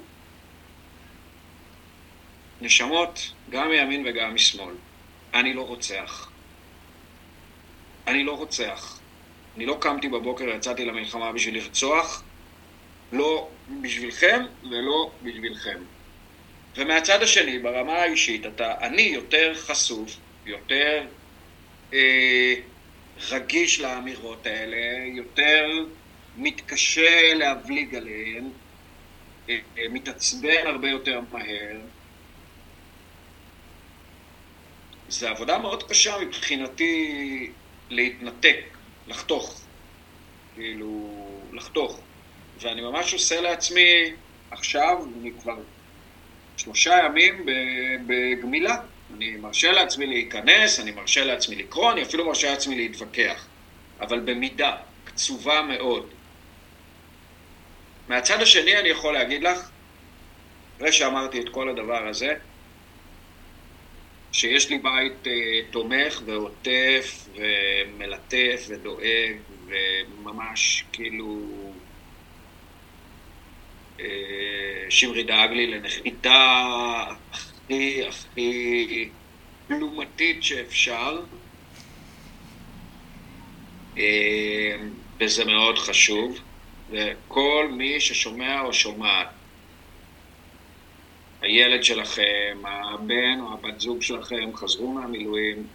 [2.61, 4.75] נשמות, גם מימין וגם משמאל.
[5.35, 6.31] אני לא רוצח.
[8.07, 8.99] אני לא רוצח.
[9.57, 12.23] אני לא קמתי בבוקר ויצאתי למלחמה בשביל לרצוח,
[13.13, 13.49] לא
[13.83, 15.79] בשבילכם ולא בשבילכם.
[16.77, 21.07] ומהצד השני, ברמה האישית, אתה, אני יותר חשוף, יותר
[21.93, 22.55] אה,
[23.31, 25.85] רגיש לאמירות האלה, יותר
[26.37, 28.45] מתקשה להבליג עליהן,
[29.49, 31.77] אה, אה, מתעצבן הרבה יותר מהר.
[35.09, 37.51] זו עבודה מאוד קשה מבחינתי
[37.91, 38.65] להתנתק,
[39.09, 39.61] לחתוך,
[40.55, 42.01] כאילו, לחתוך.
[42.61, 44.13] ואני ממש עושה לעצמי,
[44.51, 45.57] עכשיו, אני כבר
[46.65, 47.47] שלושה ימים
[48.07, 48.77] בגמילה.
[49.17, 53.47] אני מרשה לעצמי להיכנס, אני מרשה לעצמי לקרוא, אני אפילו מרשה לעצמי להתווכח.
[54.01, 56.09] אבל במידה, קצובה מאוד.
[58.09, 59.71] מהצד השני אני יכול להגיד לך,
[60.77, 62.35] אחרי שאמרתי את כל הדבר הזה,
[64.33, 65.33] שיש לי בית אה,
[65.71, 71.39] תומך ועוטף ומלטף ודואג וממש כאילו
[74.89, 76.65] שמרי דאג לי לנחיתה
[77.33, 79.09] הכי הכי
[79.67, 81.21] פלומתית שאפשר.
[83.99, 84.77] אה,
[85.21, 86.41] וזה מאוד חשוב.
[86.91, 89.29] וכל מי ששומע או שומעת,
[91.41, 95.67] הילד שלכם, הבן או הבת זוג שלכם חזרו מהמילואים,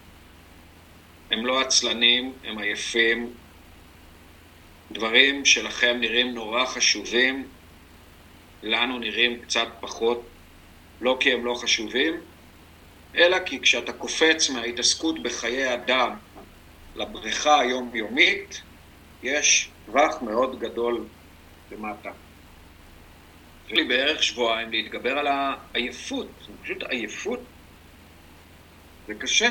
[1.32, 3.34] הם לא עצלנים, הם עייפים.
[4.92, 7.48] דברים שלכם נראים נורא חשובים,
[8.64, 10.22] לנו נראים קצת פחות,
[11.02, 12.14] לא כי הם לא חשובים,
[13.16, 16.16] אלא כי כשאתה קופץ מההתעסקות בחיי אדם
[16.96, 18.62] לבריכה היומיומית,
[19.24, 21.06] יש טווח מאוד גדול
[21.72, 22.12] למטה.
[23.70, 26.28] לי בערך שבועיים להתגבר על העייפות,
[26.64, 27.40] פשוט עייפות.
[29.08, 29.50] זה קשה,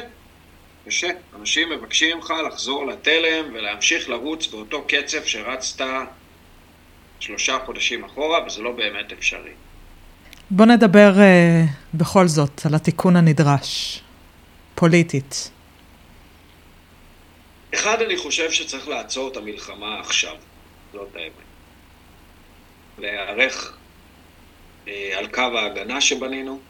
[0.87, 1.11] קשה.
[1.35, 5.85] אנשים מבקשים ממך לחזור לתלם ולהמשיך לרוץ באותו קצב שרצת
[7.21, 9.53] שלושה חודשים אחורה, וזה לא באמת אפשרי.
[10.51, 14.01] בוא נדבר uh, בכל זאת על התיקון הנדרש,
[14.75, 15.51] פוליטית.
[17.75, 20.37] אחד, אני חושב שצריך לעצור את המלחמה עכשיו,
[20.93, 21.33] זאת האמת.
[22.99, 23.77] להיערך
[24.89, 26.61] אה, על קו ההגנה שבנינו,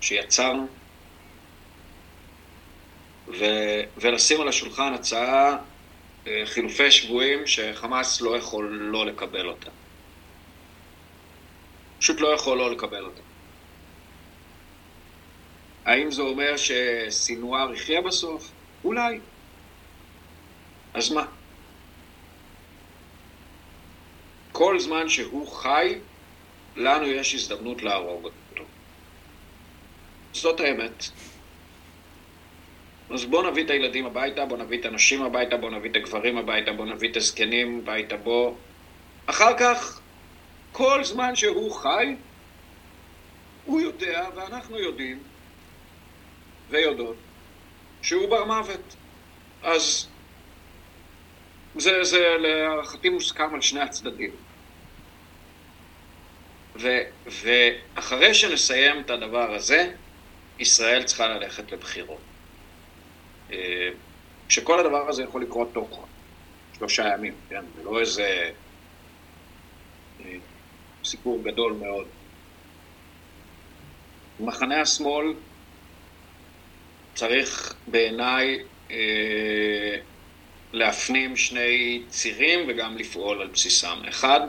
[0.00, 0.66] שיצרנו,
[3.28, 3.44] ו,
[3.96, 5.56] ולשים על השולחן הצעה
[6.26, 9.70] אה, חילופי שבויים שחמאס לא יכול לא לקבל אותה.
[11.98, 13.20] פשוט לא יכול לא לקבל אותה.
[15.84, 18.50] האם זה אומר שסינואר יחיה בסוף?
[18.84, 19.20] אולי.
[20.94, 21.26] אז מה?
[24.52, 25.94] כל זמן שהוא חי,
[26.76, 28.64] לנו יש הזדמנות להרוג אותו.
[30.32, 31.04] זאת האמת.
[33.10, 36.38] אז בואו נביא את הילדים הביתה, בואו נביא את הנשים הביתה, בואו נביא את הגברים
[36.38, 38.54] הביתה, בואו נביא את הזקנים הביתה, בואו...
[39.26, 40.00] אחר כך
[40.76, 42.16] כל זמן שהוא חי,
[43.64, 45.22] הוא יודע, ואנחנו יודעים,
[46.68, 47.16] ויודעות,
[48.02, 48.96] שהוא בר מוות.
[49.62, 50.08] אז
[51.76, 54.30] זה, זה להערכתי מוסכם על שני הצדדים.
[56.76, 56.88] ו,
[57.26, 59.92] ואחרי שנסיים את הדבר הזה,
[60.58, 62.20] ישראל צריכה ללכת לבחירות.
[63.52, 63.88] אה,
[64.48, 66.06] שכל הדבר הזה יכול לקרות תוך
[66.78, 67.64] שלושה ימים, כן?
[67.76, 68.50] זה לא איזה
[70.24, 70.36] אה,
[71.06, 72.06] סיפור גדול מאוד.
[74.40, 75.34] מחנה השמאל
[77.14, 78.58] צריך בעיניי
[78.90, 79.96] אה,
[80.72, 83.98] להפנים שני צירים וגם לפעול על בסיסם.
[84.08, 84.40] אחד,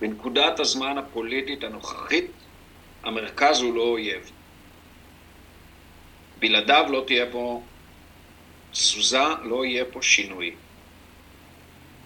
[0.00, 2.30] בנקודת הזמן הפוליטית הנוכחית,
[3.02, 4.30] המרכז הוא לא אויב.
[6.38, 7.62] בלעדיו לא תהיה פה
[8.72, 10.54] תזוזה, לא יהיה פה שינוי.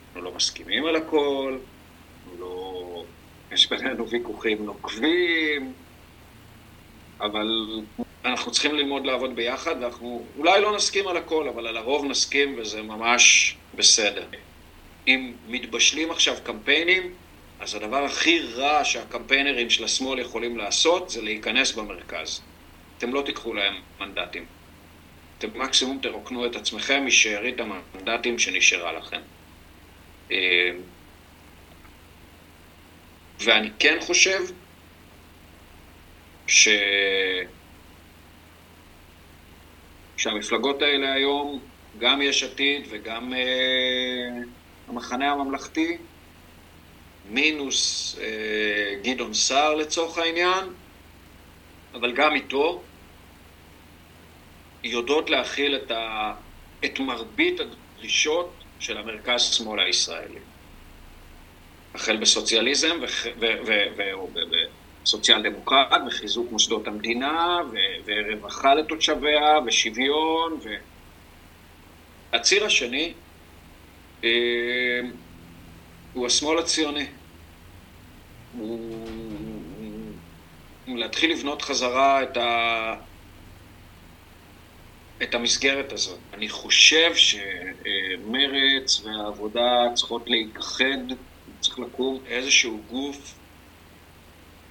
[0.07, 1.59] אנחנו לא מסכימים על הכל,
[2.39, 2.84] לא...
[3.55, 5.73] יש בינינו ויכוחים נוקבים,
[7.21, 7.81] אבל
[8.25, 12.55] אנחנו צריכים ללמוד לעבוד ביחד, ואנחנו אולי לא נסכים על הכל, אבל על הרוב נסכים,
[12.59, 14.27] וזה ממש בסדר.
[15.07, 17.13] אם מתבשלים עכשיו קמפיינים,
[17.61, 22.41] אז הדבר הכי רע שהקמפיינרים של השמאל יכולים לעשות, זה להיכנס במרכז.
[22.99, 24.45] אתם לא תיקחו להם מנדטים.
[25.39, 29.21] אתם מקסימום תרוקנו את עצמכם משארית המנדטים שנשארה לכם.
[33.41, 34.41] אה, ואני כן חושב
[36.47, 36.69] ש...
[40.17, 41.61] שהמפלגות האלה היום,
[41.99, 44.47] גם יש עתיד וגם uh,
[44.89, 45.97] המחנה הממלכתי,
[47.31, 48.21] מינוס uh,
[49.03, 50.65] גדעון סער לצורך העניין,
[51.95, 52.83] אבל גם איתו,
[54.85, 56.35] יודעות להכיל את, ה...
[56.85, 60.41] את מרבית הדרישות של המרכז-שמאל הישראלי.
[61.95, 63.01] החל בסוציאליזם
[65.05, 67.61] וסוציאל דמוקרט, וחיזוק מוסדות המדינה,
[68.07, 70.69] ורווחה לתושביה, ושוויון, ו...
[72.33, 73.15] הציר השני
[74.25, 75.01] אה,
[76.13, 77.07] הוא השמאל הציוני.
[78.53, 79.09] הוא
[80.87, 82.95] להתחיל לבנות חזרה את, ה...
[85.23, 86.21] את המסגרת הזאת.
[86.33, 91.15] אני חושב שמרץ והעבודה צריכות להתאחד
[91.65, 93.35] צריך לקום איזשהו גוף,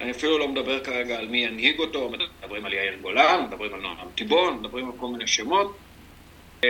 [0.00, 3.80] אני אפילו לא מדבר כרגע על מי ינהיג אותו, מדברים על יאיר גולן, מדברים על
[3.80, 5.76] נועם טיבון, מדברים על כל מיני שמות,
[6.64, 6.68] אמ,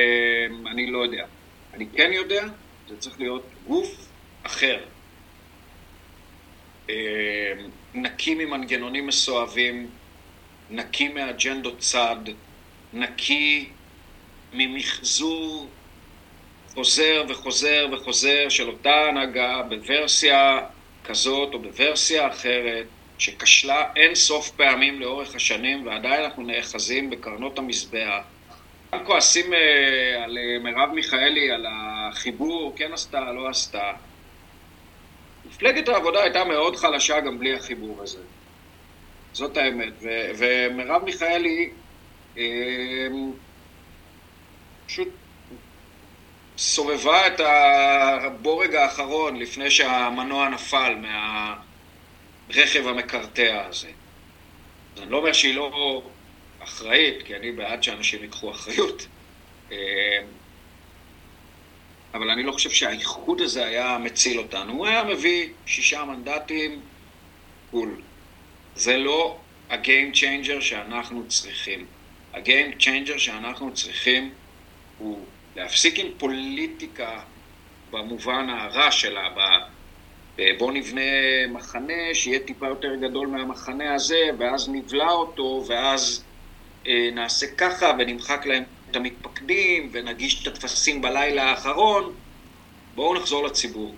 [0.66, 1.26] אני לא יודע.
[1.74, 2.44] אני כן יודע,
[2.88, 4.08] זה צריך להיות גוף
[4.42, 4.80] אחר.
[6.88, 6.94] אמ,
[7.94, 9.90] נקי ממנגנונים מסואבים,
[10.70, 12.16] נקי מאג'נדות צד,
[12.92, 13.68] נקי
[14.52, 15.68] ממחזור
[16.74, 20.60] חוזר וחוזר וחוזר של אותה הנהגה בוורסיה
[21.04, 22.86] כזאת או בוורסיה אחרת,
[23.18, 28.22] שכשלה אין סוף פעמים לאורך השנים ועדיין אנחנו נאחזים בקרנות המזבח.
[28.92, 29.56] גם כועסים uh,
[30.24, 33.92] על uh, מרב מיכאלי, על החיבור, כן עשתה, לא עשתה.
[35.48, 38.22] מפלגת העבודה הייתה מאוד חלשה גם בלי החיבור הזה.
[39.32, 39.92] זאת האמת.
[40.38, 41.70] ומרב מיכאלי
[42.34, 42.38] uh,
[44.86, 45.08] פשוט
[46.58, 50.96] סובבה את הבורג האחרון לפני שהמנוע נפל
[52.48, 53.88] מהרכב המקרטע הזה.
[54.96, 56.02] אז אני לא אומר שהיא לא
[56.60, 59.06] אחראית, כי אני בעד שאנשים ייקחו אחריות.
[59.72, 59.76] אה,
[62.14, 64.72] אבל אני לא חושב שהאיחוד הזה היה מציל אותנו.
[64.72, 66.80] הוא היה מביא שישה מנדטים,
[67.70, 68.00] קול.
[68.76, 69.38] זה לא
[69.70, 71.86] ה-game changer שאנחנו צריכים.
[72.34, 74.32] ה-game changer שאנחנו צריכים
[74.98, 77.20] הוא להפסיק עם פוליטיקה
[77.90, 79.28] במובן הרע שלה,
[80.58, 81.00] בוא נבנה
[81.48, 86.24] מחנה שיהיה טיפה יותר גדול מהמחנה הזה, ואז נבלע אותו, ואז
[86.86, 92.12] אה, נעשה ככה, ונמחק להם את המתפקדים, ונגיש את הטפסים בלילה האחרון.
[92.94, 93.94] בואו נחזור לציבור.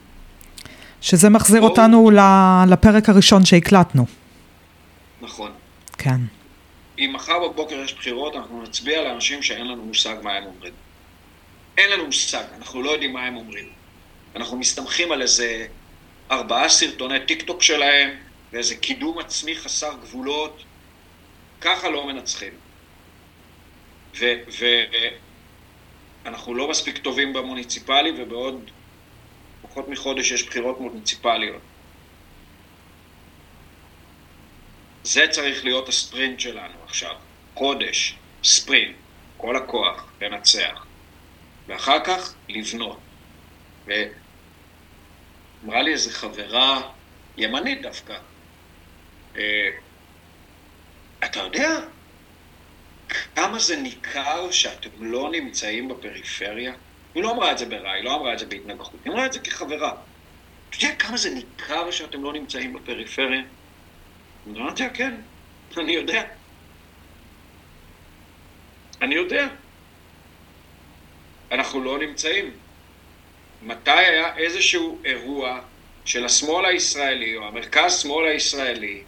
[1.01, 1.69] שזה מחזיר בוא...
[1.69, 2.11] אותנו
[2.69, 4.07] לפרק הראשון שהקלטנו.
[5.21, 5.53] נכון.
[5.99, 6.21] כן.
[6.99, 10.73] אם מחר בבוקר יש בחירות, אנחנו נצביע לאנשים שאין לנו מושג מה הם אומרים.
[11.79, 13.73] אין לנו מושג, אנחנו לא יודעים מה הם אומרים.
[14.37, 15.67] אנחנו מסתמכים על איזה
[16.31, 18.17] ארבעה סרטוני טיק טוק שלהם,
[18.53, 20.63] ואיזה קידום עצמי חסר גבולות.
[21.61, 22.53] ככה לא מנצחים.
[26.25, 28.71] ואנחנו לא מספיק טובים במוניציפלי, ובעוד
[29.63, 31.63] פחות מחודש יש בחירות מוניציפליות.
[35.05, 37.15] זה צריך להיות הספרינט שלנו עכשיו.
[37.55, 38.97] חודש, ספרינט,
[39.37, 40.87] כל הכוח, לנצח.
[41.67, 42.99] ואחר כך לבנות.
[43.87, 46.91] ואמרה לי איזו חברה
[47.37, 48.19] ימנית דווקא,
[49.37, 49.71] אה,
[51.25, 51.81] אתה יודע
[53.35, 56.75] כמה זה ניכר שאתם לא נמצאים בפריפריה?
[57.15, 59.33] היא לא אמרה את זה ברע, היא לא אמרה את זה בהתנגחות, היא אמרה את
[59.33, 59.93] זה כחברה.
[60.71, 63.43] אתה יודע כמה זה ניכר שאתם לא נמצאים בפריפריה?
[64.49, 65.15] אמרתי לה, כן,
[65.77, 66.23] אני יודע.
[69.03, 69.49] אני יודע.
[71.53, 72.51] אנחנו לא נמצאים.
[73.63, 75.61] מתי היה איזשהו אירוע
[76.05, 79.03] של השמאל הישראלי, או המרכז שמאל הישראלי,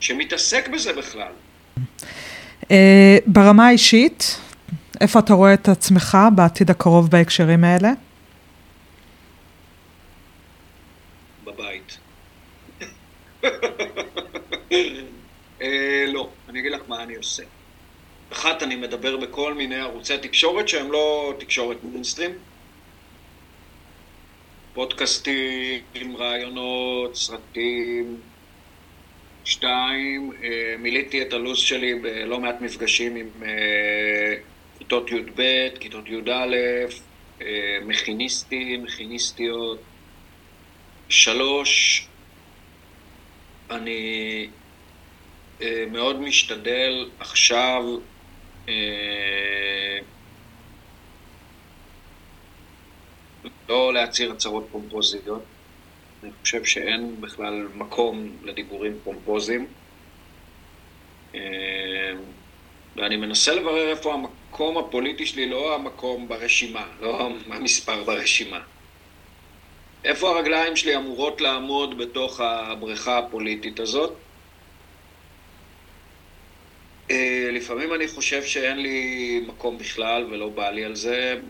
[0.00, 1.32] שמתעסק בזה בכלל?
[2.70, 4.40] אה, ברמה האישית,
[5.00, 7.92] איפה אתה רואה את עצמך בעתיד הקרוב בהקשרים האלה?
[11.44, 11.98] בבית.
[15.62, 17.42] אה, לא, אני אגיד לך מה אני עושה.
[18.32, 22.30] אחת, אני מדבר בכל מיני ערוצי תקשורת שהם לא תקשורת מיינסטרים.
[24.74, 28.20] פודקאסטים, רעיונות, סרטים,
[29.44, 34.34] שתיים, אה, מילאתי את הלו"ז שלי בלא מעט מפגשים עם אה,
[34.78, 35.42] כיתות י"ב,
[35.80, 36.30] כיתות י"א,
[37.42, 39.80] אה, מכיניסטים, מכיניסטיות.
[41.08, 42.06] שלוש,
[43.70, 44.46] אני
[45.90, 47.82] מאוד משתדל עכשיו
[53.68, 55.42] לא להצהיר הצהרות פומפוזיות.
[56.22, 59.66] אני חושב שאין בכלל מקום לדיבורים פומפוזיים.
[61.34, 61.40] אה,
[62.96, 68.60] ואני מנסה לברר איפה המקום הפוליטי שלי, לא המקום ברשימה, לא המספר ברשימה.
[70.04, 74.12] איפה הרגליים שלי אמורות לעמוד בתוך הבריכה הפוליטית הזאת?
[77.10, 81.40] אה, לפעמים אני חושב שאין לי מקום בכלל ולא בא לי על זה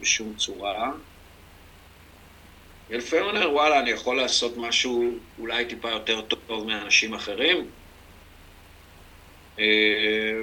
[0.00, 0.92] בשום צורה.
[2.90, 7.66] ולפעמים אני אומר, וואלה, אני יכול לעשות משהו אולי טיפה יותר טוב מאנשים אחרים.
[9.58, 10.40] אה,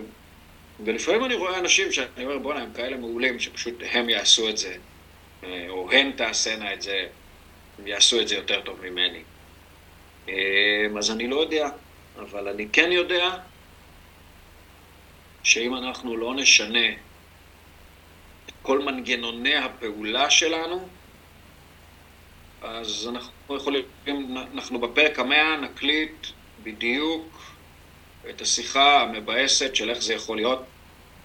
[0.86, 4.76] ולפעמים אני רואה אנשים שאני אומר, בואנה, הם כאלה מעולים, שפשוט הם יעשו את זה,
[5.44, 7.08] אה, או הן תעשינה את זה,
[7.80, 9.24] הם יעשו את זה יותר טוב ממני.
[10.98, 11.70] אז אני לא יודע,
[12.20, 13.38] אבל אני כן יודע
[15.50, 16.88] שאם אנחנו לא נשנה
[18.46, 20.88] את כל מנגנוני הפעולה שלנו,
[22.62, 23.84] אז אנחנו יכולים,
[24.54, 26.28] אנחנו בפרק המאה נקליט
[26.64, 27.42] בדיוק
[28.30, 30.66] את השיחה המבאסת של איך זה יכול להיות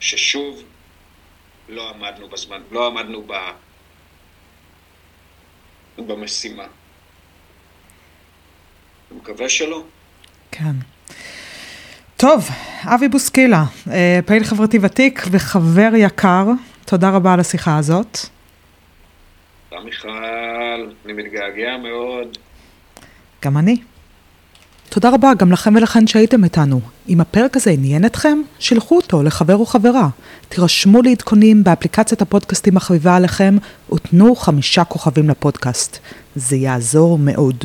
[0.01, 0.63] ששוב
[1.69, 3.33] לא עמדנו בזמן, לא עמדנו ב...
[5.97, 6.67] במשימה.
[9.11, 9.85] אני מקווה שלא.
[10.51, 10.94] כן.
[12.25, 12.49] טוב,
[12.85, 16.47] אבי בוסקילה, אה, פעיל חברתי ותיק וחבר יקר,
[16.85, 18.19] תודה רבה על השיחה הזאת.
[19.69, 20.09] תודה מיכל,
[21.05, 22.39] אני מתגעגע מאוד.
[23.45, 23.77] גם אני.
[24.89, 26.81] תודה רבה גם לכם ולכן שהייתם איתנו.
[27.09, 30.09] אם הפרק הזה עניין אתכם, שילחו אותו לחבר או חברה.
[30.49, 33.57] תירשמו לעדכונים באפליקציית הפודקאסטים החביבה עליכם
[33.93, 35.99] ותנו חמישה כוכבים לפודקאסט.
[36.37, 37.65] זה יעזור מאוד.